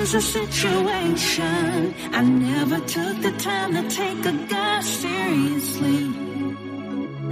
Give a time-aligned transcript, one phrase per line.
[0.00, 1.94] was a situation.
[2.10, 6.02] I never took the time to take a guy seriously.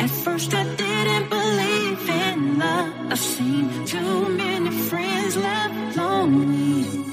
[0.00, 2.92] At first, I didn't believe in love.
[3.12, 7.07] I've seen too many friends left lonely.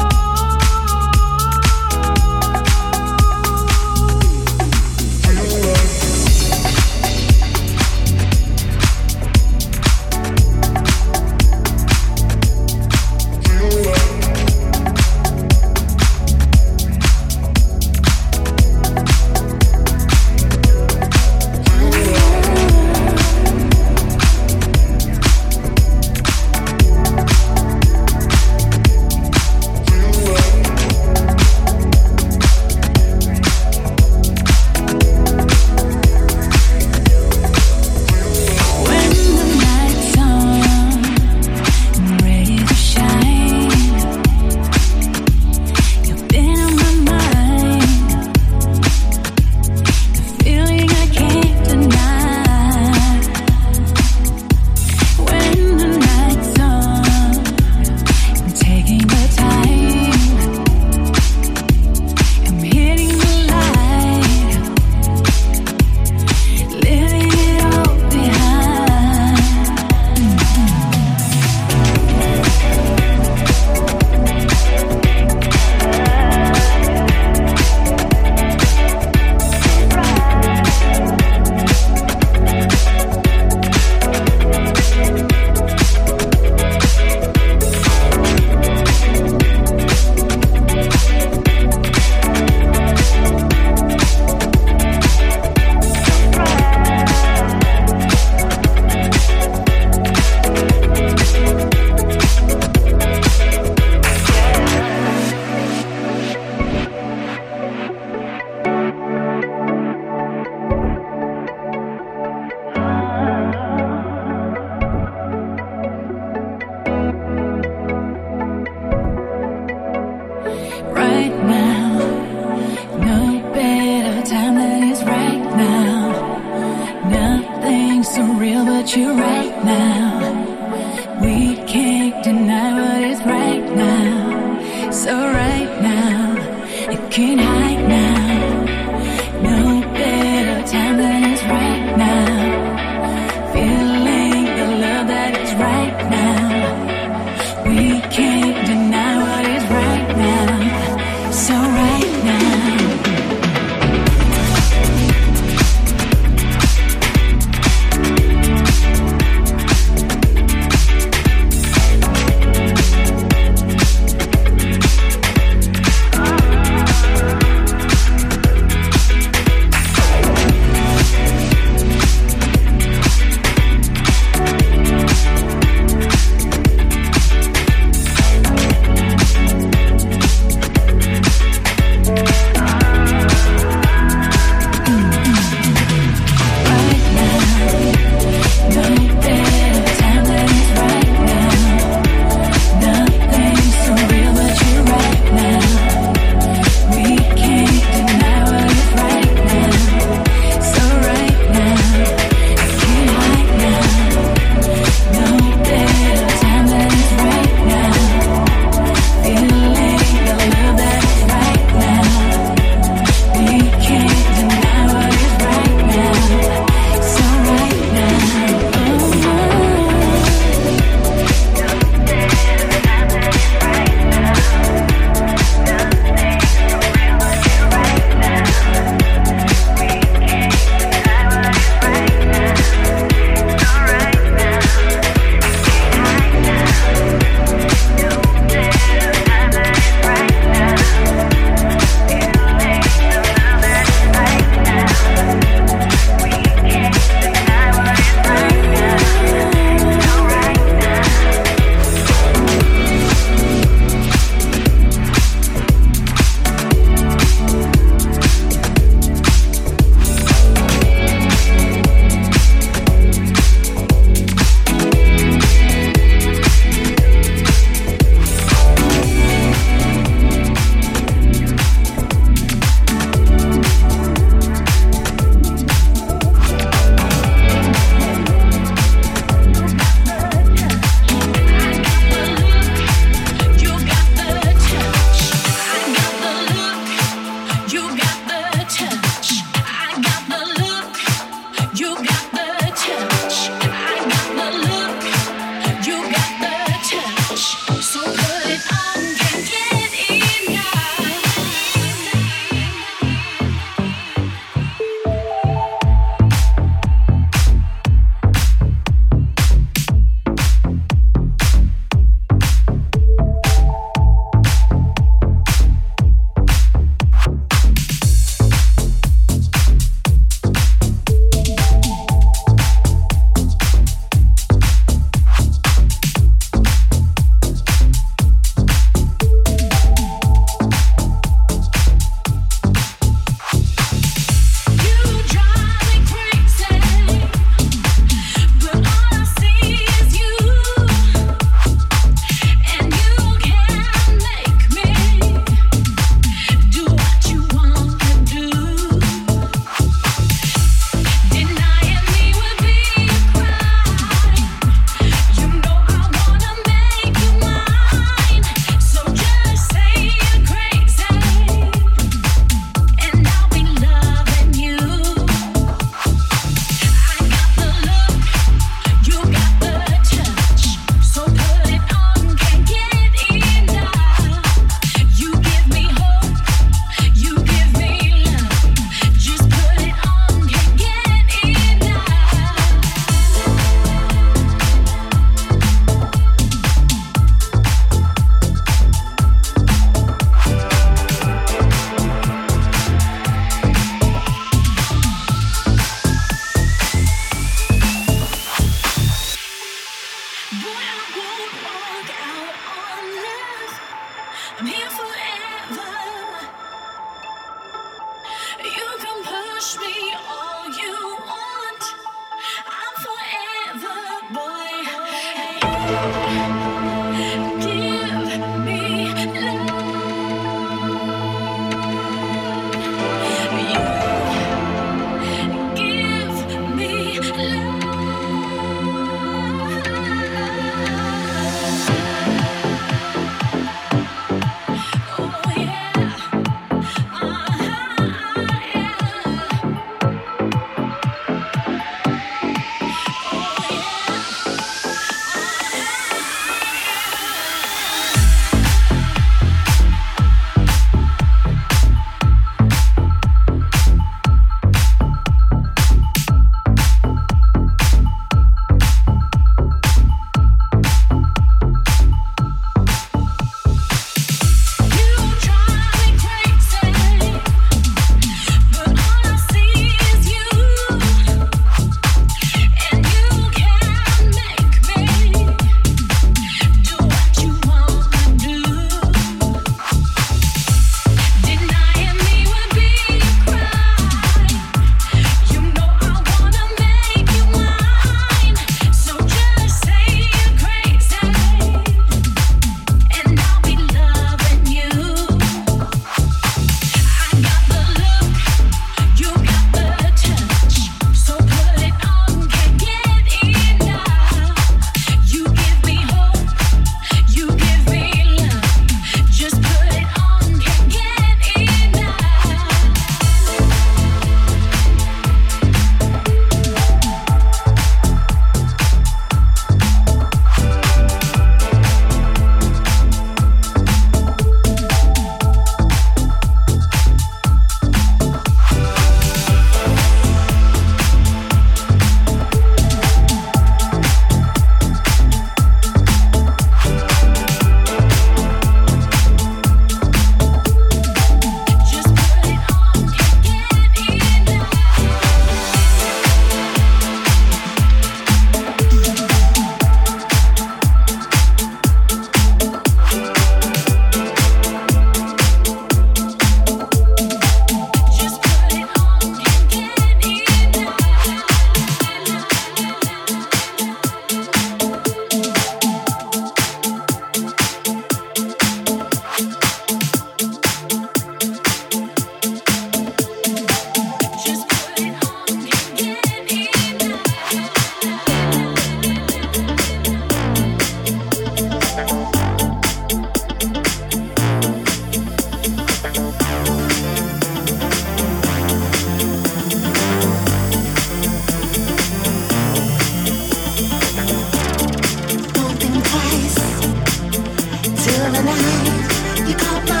[598.41, 600.00] You caught my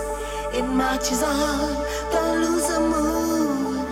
[0.54, 1.86] It marches on.
[2.12, 3.88] Don't lose a mood.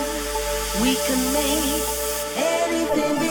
[0.83, 1.83] We can make
[2.37, 3.28] anything begin.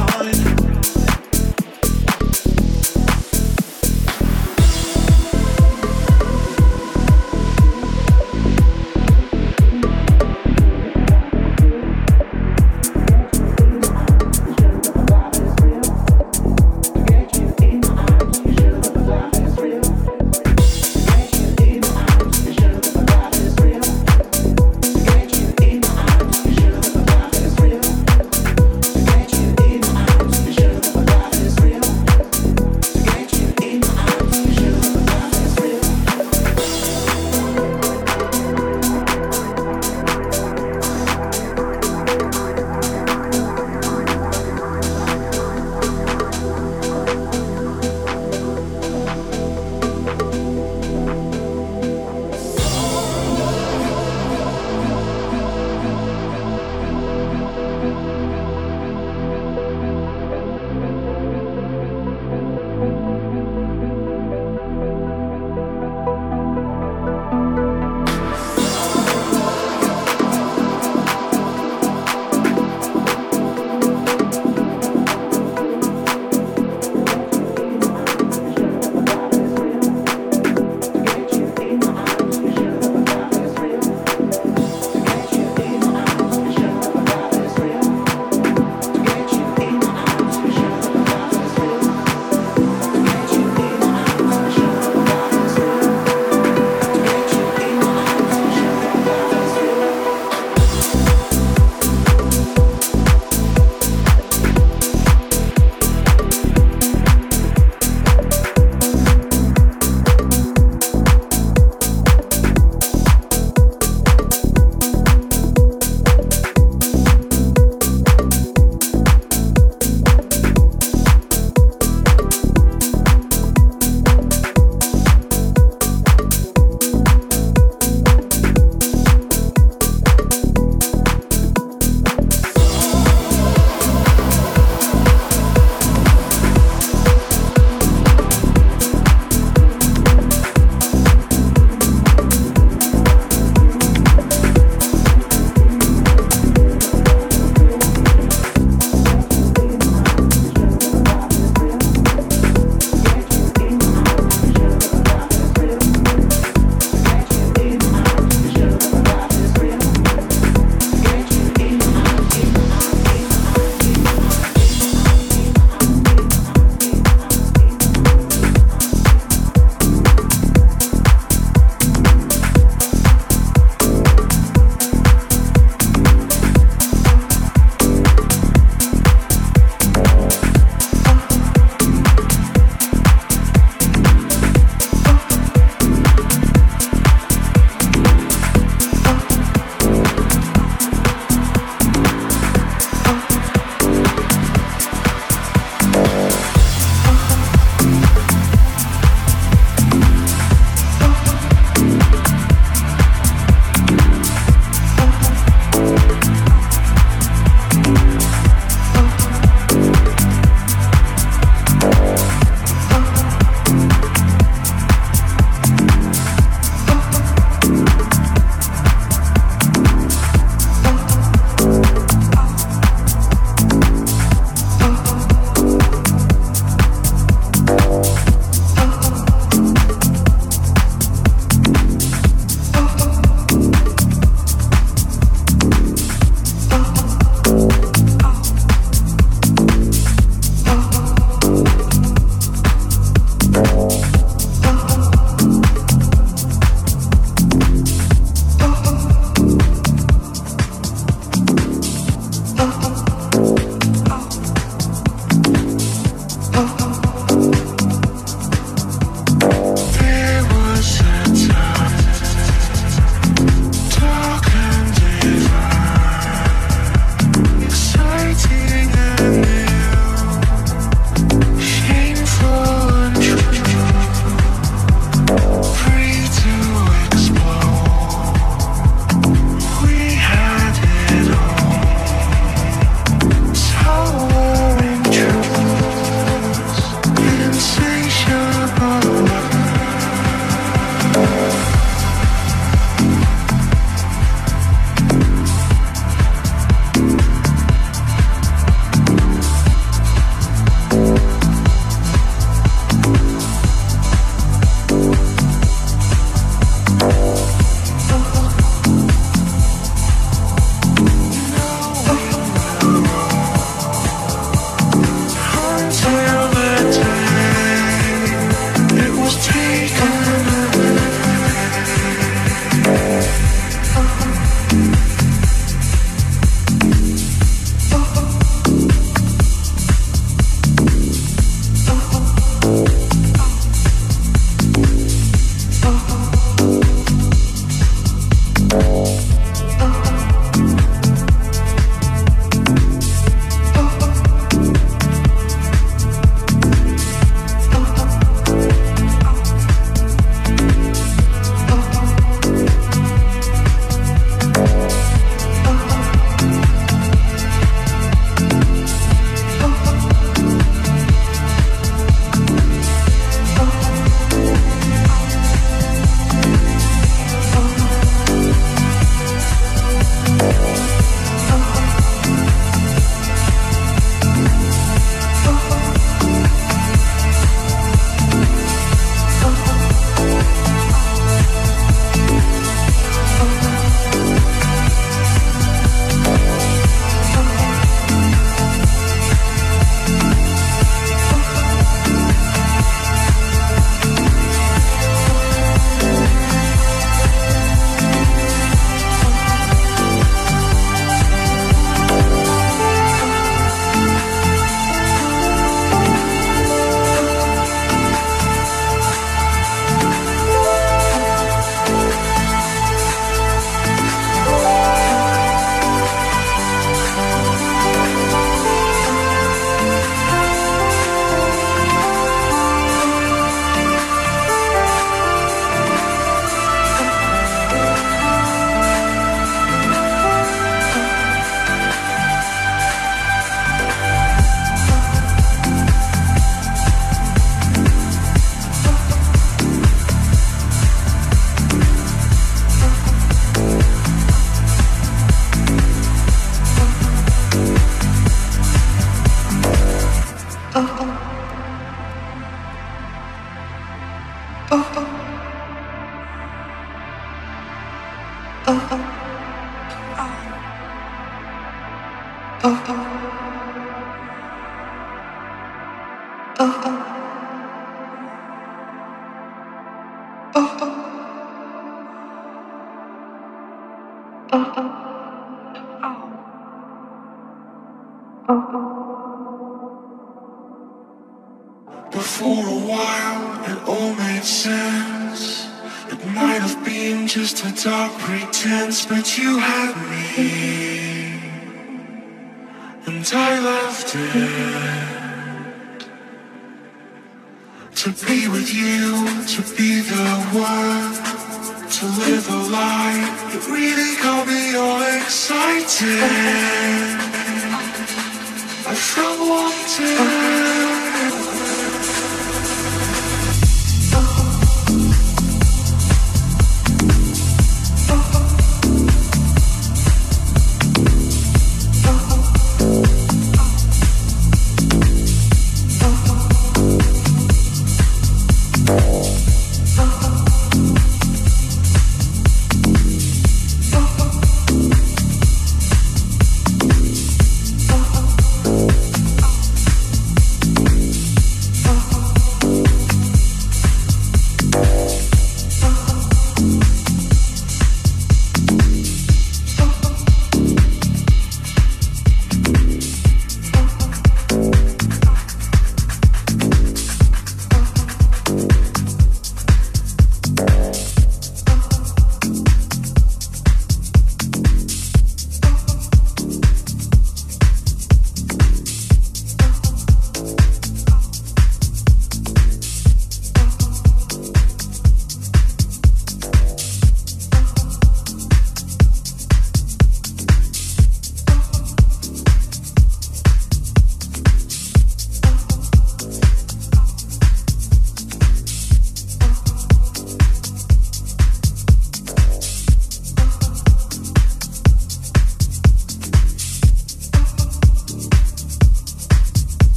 [0.00, 0.69] on.